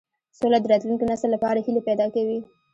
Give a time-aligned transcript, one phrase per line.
[0.37, 2.39] سوله د راتلونکي نسل لپاره هیلې پیدا کوي.